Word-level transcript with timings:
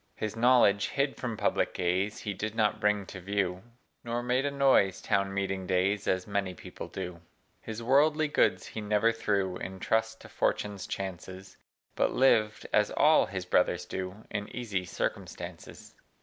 His 0.15 0.35
knowledge, 0.35 0.87
hid 0.87 1.15
from 1.17 1.37
public 1.37 1.75
gaze, 1.75 2.17
He 2.17 2.33
did 2.33 2.55
not 2.55 2.79
bring 2.79 3.05
to 3.05 3.21
view, 3.21 3.61
Nor 4.03 4.23
made 4.23 4.47
a 4.47 4.49
noise, 4.49 4.99
town 4.99 5.31
meeting 5.31 5.67
days, 5.67 6.07
As 6.07 6.25
many 6.25 6.55
people 6.55 6.87
do. 6.87 7.21
His 7.61 7.83
worldly 7.83 8.27
goods 8.27 8.65
he 8.65 8.81
never 8.81 9.11
threw 9.11 9.57
In 9.57 9.79
trust 9.79 10.19
to 10.21 10.27
fortune's 10.27 10.87
chances, 10.87 11.55
But 11.95 12.13
lived 12.15 12.65
(as 12.73 12.89
all 12.89 13.27
his 13.27 13.45
brothers 13.45 13.85
do) 13.85 14.25
In 14.31 14.47
easy 14.55 14.85
circumstances. 14.85 15.93